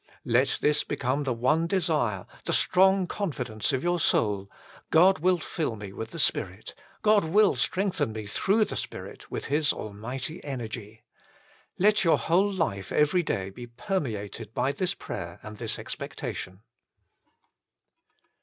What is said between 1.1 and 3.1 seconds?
the one desire, the strong